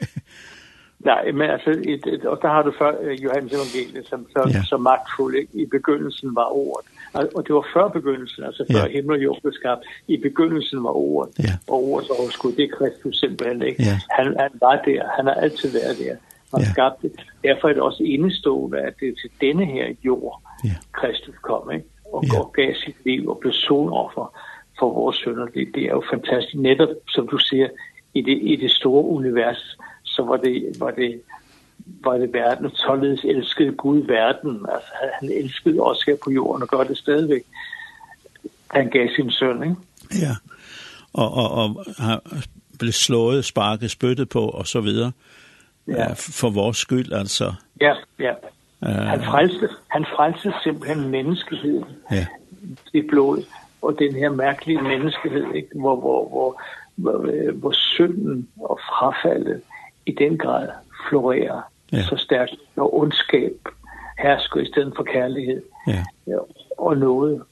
[1.00, 4.52] Nej, men altså, et, et, og der har du før uh, Johannes Evangeliet, som så,
[4.54, 4.64] ja.
[4.64, 5.52] så magtfuld ikke?
[5.54, 6.86] i begyndelsen var ordet.
[7.14, 8.88] Og, og det var før begyndelsen, altså før ja.
[8.88, 9.82] himmel og jord blev skabt.
[10.08, 11.54] I begyndelsen var ordet, ja.
[11.68, 13.84] og ordets overskud, det er Kristus simpelthen, ikke?
[13.84, 14.00] Ja.
[14.18, 16.16] Han, han var der, han har altid været der
[16.54, 16.72] har ja.
[16.72, 17.12] skabt det.
[17.44, 20.76] Derfor er det også indestående, at det er til denne her jord, ja.
[20.92, 21.86] Kristus kom, ikke?
[22.14, 22.40] og ja.
[22.40, 24.40] og gav sit liv og blev sonoffer
[24.80, 25.46] for vores sønner.
[25.46, 26.56] Det, det er jo fantastisk.
[26.56, 27.68] Netop, som du siger,
[28.14, 31.22] i det, i det store univers, så var det, var det
[32.04, 34.66] var det verden, således elskede Gud verden.
[34.74, 37.44] Altså, han elskede os her på jorden og gør det stadigvæk.
[38.72, 39.76] Han gav sin søn, ikke?
[40.22, 40.36] Ja,
[41.14, 42.20] og, og, og han
[42.80, 45.12] blev slået, sparket, spyttet på og så videre
[45.88, 46.14] ja.
[46.14, 47.54] for vores skyld, altså.
[47.82, 48.34] Ja, ja.
[48.82, 52.26] Uh, han, frelste, han frelste simpelthen menneskeheden ja.
[52.94, 53.44] i blod,
[53.82, 55.70] og den her mærkelige menneskehed, ikke?
[55.76, 56.62] Hvor, hvor, hvor,
[56.96, 59.62] hvor, hvor synden og frafaldet
[60.06, 60.70] i den grad
[61.10, 62.04] florerer ja.
[62.04, 63.54] så stærkt, når ondskab
[64.20, 66.04] hersker i stedet for kærlighed ja.
[66.28, 66.38] Ja,
[66.78, 67.44] og noget.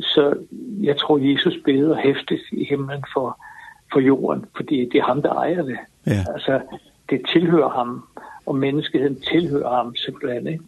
[0.00, 0.34] Så
[0.82, 3.40] jeg tror, Jesus beder hæftigt i himlen for,
[3.92, 5.78] for jorden, fordi det er ham, der ejer det.
[6.06, 6.24] Ja.
[6.34, 6.60] Altså,
[7.10, 8.04] det tilhører ham,
[8.46, 10.64] og menneskeheden tilhører ham simpelthen, ikke?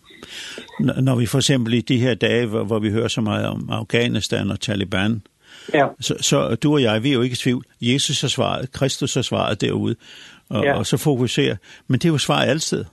[1.03, 3.69] Når vi for eksempel i de her dage, hvor, hvor vi hører så meget om
[3.73, 5.23] Afghanistan og Taliban,
[5.75, 5.87] ja.
[6.01, 7.65] så, så du og jeg, vi er jo ikke i tvivl.
[7.81, 9.97] Jesus har svaret, Kristus har svaret derude,
[10.51, 10.79] og, ja.
[10.79, 11.57] og så fokuserer.
[11.87, 12.85] Men det er jo svaret altid.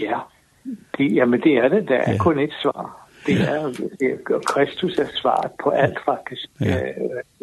[0.00, 0.18] ja,
[0.98, 1.88] det, jamen det er det.
[1.88, 2.18] Der er ja.
[2.18, 3.40] kun et svar det
[4.02, 6.88] er jo, Kristus er svaret på alt faktisk, ja.
[6.88, 6.94] øh,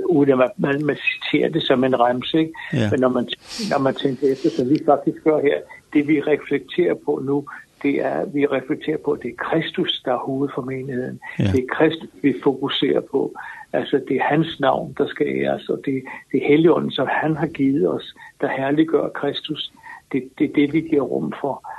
[0.05, 2.53] uden at man, man citerer det som en remse, ikke?
[2.73, 2.89] Ja.
[2.91, 3.27] Men når man,
[3.69, 5.57] når man tænker efter, som vi faktisk gør her,
[5.93, 7.45] det vi reflekterer på nu,
[7.83, 11.19] det er, vi reflekterer på, det er Kristus, der er hovedet for menigheden.
[11.39, 11.43] Ja.
[11.43, 13.35] Det er Kristus, vi fokuserer på.
[13.73, 17.37] Altså, det er hans navn, der skal æres, og det, det er heligånden, som han
[17.37, 19.71] har givet os, der herliggør Kristus.
[20.11, 21.69] Det, det er det, vi giver rum for.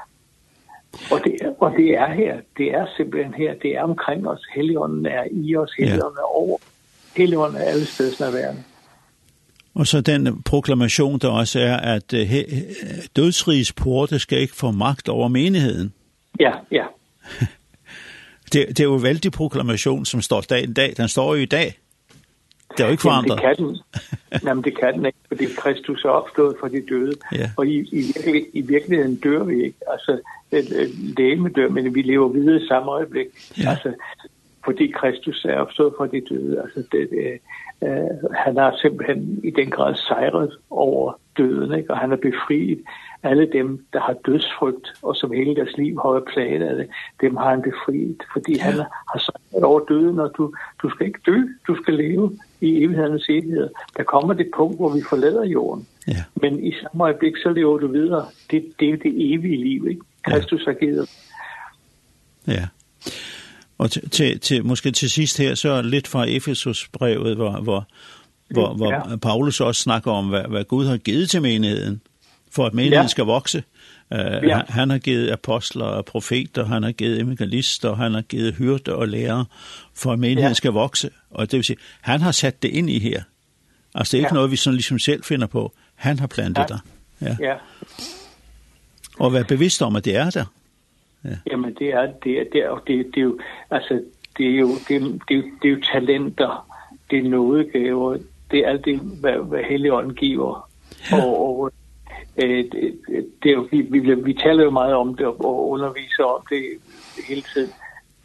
[1.10, 4.40] Og det, og det er her, det er simpelthen her, det er omkring os.
[4.54, 6.58] heligånden er i os, heligånden er over.
[7.16, 8.64] heligånden er alle steder af verden.
[9.74, 12.10] Og så den proklamation, der også er, at
[13.16, 15.92] dødsrigs porte skal ikke få magt over menigheden.
[16.40, 16.84] Ja, ja.
[18.52, 20.94] det, det er jo en vældig proklamation, som står dag i dag.
[20.96, 21.78] Den står jo i dag.
[22.70, 23.40] Det er jo ikke forandret.
[23.42, 23.78] Det kan den.
[24.44, 27.12] Jamen det kan den ikke, fordi Kristus er opstået fra de døde.
[27.32, 27.50] Ja.
[27.56, 28.04] Og i, i,
[28.52, 29.78] i virkeligheden dør vi ikke.
[29.92, 30.20] Altså,
[31.18, 33.26] læme dør, men vi lever videre i samme øjeblik.
[33.58, 33.70] Ja.
[33.70, 33.92] Altså,
[34.64, 36.60] fordi Kristus er opstået fra de døde.
[36.62, 37.08] Altså det,
[37.82, 41.90] øh, han har simpelthen i den grad sejret over døden, ikke?
[41.90, 42.80] og han har befriet
[43.22, 46.88] alle dem, der har dødsfrygt, og som hele deres liv har været plaget af det,
[47.20, 48.72] dem har han befriet, fordi han
[49.10, 53.28] har sejret over døden, og du, du skal ikke dø, du skal leve i evighedens
[53.28, 53.68] evighed.
[53.96, 55.86] Der kommer det punkt, hvor vi forlader jorden.
[56.08, 56.24] Ja.
[56.34, 58.26] Men i samme øjeblik, så lever du videre.
[58.50, 60.02] Det, det er det evige liv, ikke?
[60.22, 60.72] Kristus ja.
[60.72, 61.10] har givet.
[62.46, 62.68] Ja.
[63.78, 67.86] Og til, til, måske til sidst her, så lidt fra Efesus-brevet, hvor, hvor,
[68.50, 69.16] hvor, ja.
[69.16, 72.00] Paulus også snakker om, hvad, hvad Gud har givet til menigheden,
[72.50, 73.08] for at menigheden ja.
[73.08, 73.62] skal vokse.
[74.10, 74.60] Uh, ja.
[74.68, 79.08] Han har givet apostler og profeter, han har givet evangelister, han har givet hyrde og
[79.08, 79.44] lærere,
[79.94, 80.54] for at menigheden ja.
[80.54, 81.10] skal vokse.
[81.30, 83.22] Og det vil sige, han har sat det ind i her.
[83.94, 84.34] Altså det er ikke ja.
[84.34, 85.72] noget, vi sådan ligesom selv finder på.
[85.94, 86.66] Han har plantet ja.
[86.66, 86.78] der.
[87.20, 87.36] Ja.
[87.40, 87.54] ja.
[89.18, 90.44] Og vær bevidst om, at det er der.
[91.24, 91.30] Ja.
[91.50, 93.38] Jamen det er det er det og det det er jo
[93.70, 94.02] altså
[94.38, 96.68] det er jo det det, det er jo talenter.
[97.10, 98.16] Det er nådegaver.
[98.50, 100.70] Det er alt det hvad, hvad Helligånden giver.
[101.12, 101.24] Ja.
[101.24, 101.70] Og, og
[102.36, 102.98] øh, det,
[103.42, 106.62] det er jo, vi, vi, vi taler jo meget om det og underviser om det
[107.28, 107.70] hele tiden.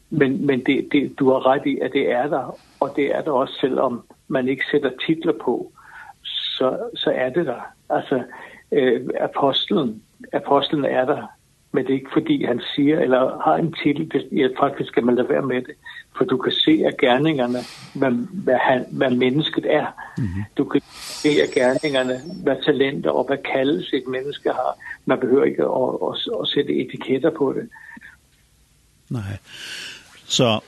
[0.10, 3.22] Men, men det, det, du har ret i, at det er der, og det er
[3.22, 5.72] der også, selvom man ikke sætter titler på,
[6.24, 7.62] så, så er det der.
[7.90, 8.24] Altså,
[8.72, 11.28] øh, apostlen, apostlen er der
[11.72, 15.16] men det er ikke fordi han siger, eller har en titel, ja, faktisk skal man
[15.16, 15.76] lade være med det,
[16.18, 17.60] for du kan se af gerningerne,
[17.96, 18.12] hvad,
[18.44, 19.86] hvad, han, hvad mennesket er.
[20.18, 20.44] Mm -hmm.
[20.58, 24.78] Du kan se af gerningerne, hvad talenter og hvad kaldes et menneske har.
[25.06, 27.70] Man behøver ikke at, at, at sætte etiketter på det.
[29.10, 29.38] Nej.
[30.26, 30.60] Så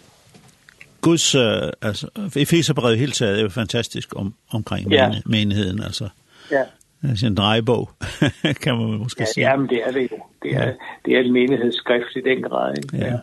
[1.01, 5.11] Guds, øh, altså, Efeserbrevet hele taget er jo fantastisk om, omkring ja.
[5.25, 6.09] menigheden, altså.
[6.51, 6.63] Ja.
[7.01, 7.89] Det er sin drejebog,
[8.63, 9.49] kan man måske ja, sige.
[9.49, 10.17] Jamen, det er det jo.
[10.43, 10.71] Det er, ja.
[11.05, 12.77] det er en menighedsskrift i den grad.
[12.77, 12.97] Ikke?
[12.97, 13.17] Ja.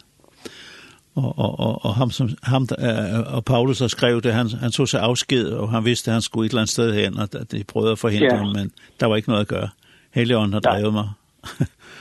[1.14, 4.70] Og, og, og, og, ham, som, ham, der, og Paulus, har skrevet det, han, han
[4.70, 7.52] tog sig afsked, og han vidste, at han skulle et eller andet sted hen, og
[7.52, 8.36] de prøvede at forhindre ja.
[8.36, 9.68] ham, men der var ikke noget at gøre.
[10.10, 11.08] Helligånden har drevet mig.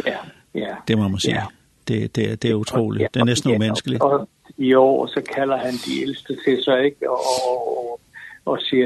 [0.05, 0.17] ja,
[0.55, 0.75] ja.
[0.87, 1.35] Det må man sige.
[1.35, 1.43] Ja.
[1.87, 3.01] Det, det, det er utroligt.
[3.01, 4.01] Ja, det er næsten ja, umenneskeligt.
[4.01, 7.09] Og, jo, og så kalder han de ældste til sig, ikke?
[7.09, 7.96] Og, og, og
[8.47, 8.85] og siger,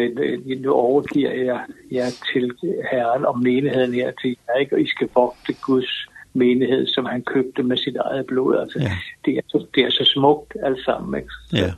[0.60, 1.60] nu overgiver jeg
[1.92, 2.52] jer til
[2.92, 4.76] Herren og menigheden her til jer, ikke?
[4.76, 8.58] og I skal vogte Guds menighed, som han købte med sit eget blod.
[8.58, 8.92] Altså, ja.
[9.26, 11.20] det, er så, det er så smukt alt sammen.
[11.20, 11.34] Ikke?
[11.50, 11.72] Så, ja.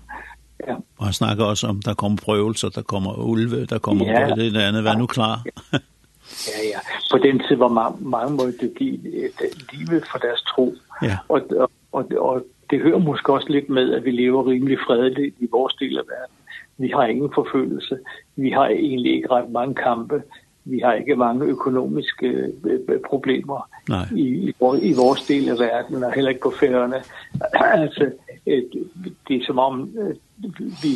[0.67, 0.76] ja.
[0.98, 4.28] Og han snakker også om, der kommer prøvelser, der kommer ulve, der kommer ja.
[4.36, 4.84] det eller andet.
[4.84, 5.43] Vær nu klar.
[6.52, 6.80] ja, ja.
[7.12, 8.93] På den tid var man, mange måtte give
[9.24, 10.76] et livet for deres tro.
[11.02, 11.17] Ja.
[11.28, 15.36] Og, og, og, og det hører måske også lidt med, at vi lever rimelig fredeligt
[15.39, 16.36] i vores del af verden.
[16.77, 17.97] Vi har ingen forfølgelse.
[18.36, 20.23] Vi har egentlig ikke ret mange kampe.
[20.65, 22.51] Vi har ikke mange økonomiske
[23.09, 24.05] problemer Nej.
[24.15, 26.95] i, i, i vores del af verden, og heller ikke på færgerne.
[27.83, 28.12] altså,
[29.27, 29.95] det er som om,
[30.83, 30.91] vi,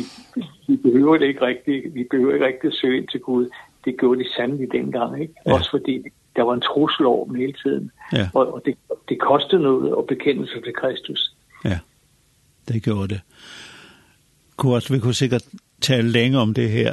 [0.68, 1.94] vi behøver det ikke rigtigt.
[1.94, 3.48] Vi behøver ikke rigtigt søge ind til Gud.
[3.84, 5.34] Det gjorde de sandelig dengang, ikke?
[5.46, 5.54] Ja.
[5.54, 6.02] Også fordi
[6.36, 7.90] der var en trussel over dem hele tiden.
[8.12, 8.28] Ja.
[8.34, 8.74] Og, og det,
[9.08, 11.34] det kostede noget at bekende sig til Kristus.
[11.64, 11.78] Ja,
[12.68, 13.20] det gjorde det.
[14.56, 15.44] Kurt, vi kunne sikkert
[15.80, 16.92] tale længe om det her.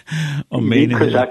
[0.50, 1.24] om menigheder.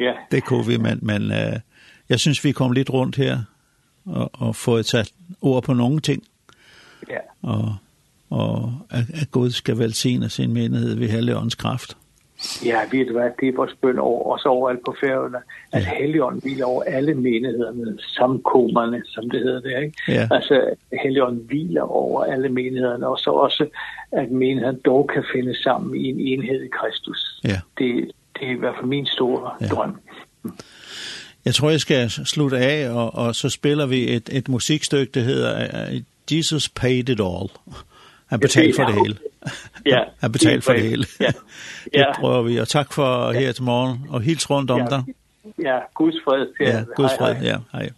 [0.00, 0.12] ja.
[0.30, 1.60] Det kunne vi, men, men uh,
[2.08, 3.38] jeg synes, vi kom lidt rundt her
[4.06, 6.22] og, og fået sat ord på nogle ting.
[7.08, 7.18] Ja.
[7.42, 7.76] Og,
[8.30, 11.96] og at, at Gud skal velsigne sin menighed ved Helligåndens kraft.
[12.64, 15.38] Ja, vi det var det vores bøn over os overalt på færøerne,
[15.72, 20.02] at Helligånden hviler over alle menighederne, samkommerne, som det hedder der, ikke?
[20.08, 20.28] Ja.
[20.30, 23.66] Altså, Helligånden hviler over alle menighederne, og så også,
[24.12, 27.40] at menigheden dog kan finde sammen i en enhed i Kristus.
[27.44, 27.60] Ja.
[27.78, 29.66] Det, det er i hvert fald min store ja.
[29.66, 30.00] drøm.
[31.44, 35.20] Jeg tror, jeg skal slutte af, og, og så spiller vi et, et musikstykke, der
[35.20, 35.68] hedder
[36.30, 37.48] Jesus Paid It All.
[38.32, 39.16] Han betalte for det hele.
[39.86, 40.00] Ja.
[40.20, 41.06] Han betalte for det hele.
[41.20, 41.32] Ja.
[41.92, 41.98] ja.
[41.98, 42.56] Det prøver vi.
[42.56, 44.86] Og tak for her til morgen, og helt rundt om ja.
[44.86, 45.02] dig.
[45.58, 46.46] Ja, Guds fred.
[46.60, 47.42] Ja, Guds fred.
[47.42, 47.90] Ja, hej.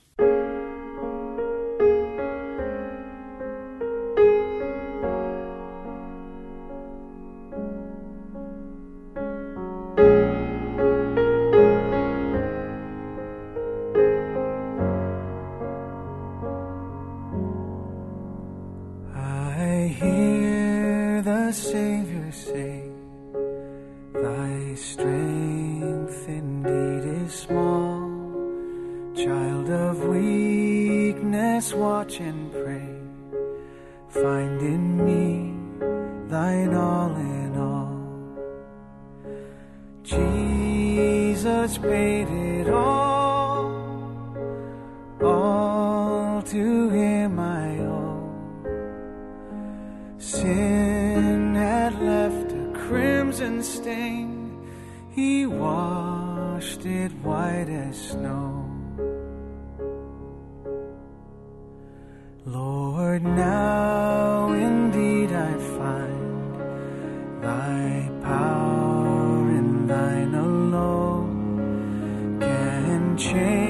[73.35, 73.63] change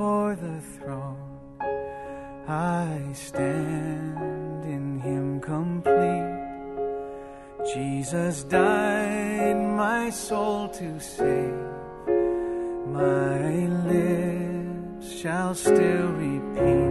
[0.00, 1.18] before the throne.
[2.48, 6.40] I stand in him complete.
[7.74, 11.66] Jesus died my soul to save.
[12.86, 16.89] My lips shall still repeat.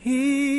[0.00, 0.57] He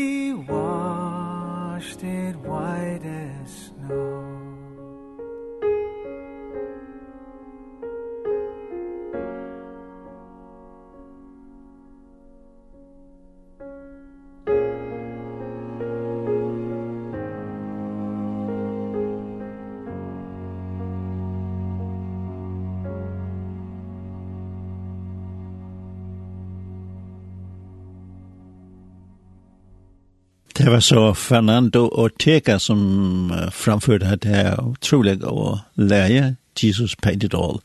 [30.70, 37.34] Det var så Fernando Ortega som framförde det er utrolig och läge Jesus paid it
[37.34, 37.62] all.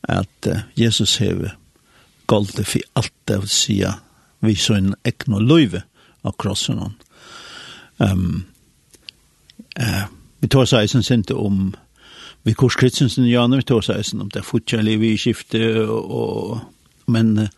[0.00, 1.50] Att uh, Jesus har
[2.56, 3.84] det för allt det å si
[4.40, 5.82] vi så en ekno løyve
[6.22, 6.80] av krossen.
[7.98, 8.44] Um,
[9.80, 10.08] uh,
[10.40, 11.76] vi tar seg som inte om
[12.42, 16.58] vi kurs Kristensen i vi tar seg som om det fortsatt vi skifte och
[17.06, 17.48] men uh,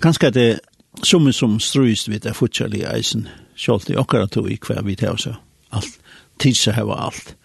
[0.00, 0.60] ganska det
[1.02, 4.96] som som strøyst vid det fortsatt i eisen, sjalt i akkurat tog i hver vi
[4.96, 5.34] tar så
[5.72, 5.98] alt,
[6.38, 7.36] tidsa heva alt.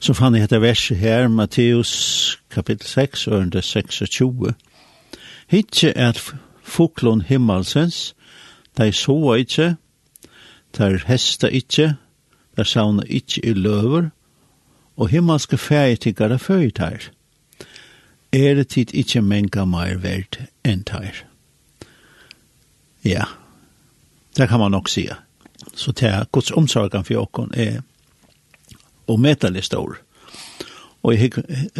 [0.00, 4.54] Så fann jeg dette verset her, Matteus kapittel 6, ørende 26.
[5.48, 6.18] Hitje er
[6.62, 8.14] fuklon himmelsens,
[8.78, 9.76] de soa ikkje,
[10.78, 11.94] de hesta ikkje,
[12.56, 14.10] de sauna ikkje i løver,
[14.96, 17.10] og himmelske fægtigare føytar.
[18.32, 21.24] Er det tid ikkje menga meir verd enn teir.
[23.02, 23.24] Ja,
[24.36, 25.16] det kan man nok säga.
[25.74, 27.14] Så det er Guds omsorgen för
[27.54, 27.82] er
[29.06, 29.96] är medelig stor.
[31.00, 31.32] Och jag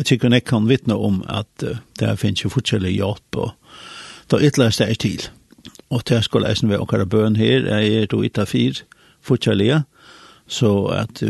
[0.05, 1.65] tycker jeg kan vittna om att
[1.99, 3.51] det här finns ju fortsatt jobb och
[4.27, 5.23] då ytterligare det är till.
[5.89, 8.75] Och det skulle jag vara åkere bøn här, jeg är då ytter fyr,
[9.23, 9.85] fortsatt
[10.47, 11.23] så att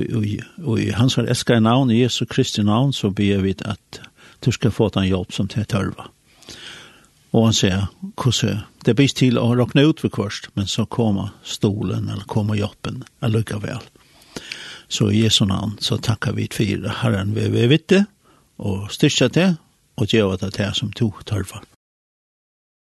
[0.65, 4.01] och i hans älskade namn, Jesu Kristi namn, så ber vi att
[4.41, 6.07] du ska få den hjelp som det törvar.
[7.37, 11.35] Og han sier, hvordan det blir til å råkne ut ved kvørst, men så kommer
[11.45, 13.83] stolen eller kommer jobben, eller lykke vel.
[14.89, 18.07] Så i Jesu navn så takkar vi for Herren vi vil vite,
[18.59, 19.59] og styrke til,
[19.99, 21.61] og gjøre det til som to tørfer.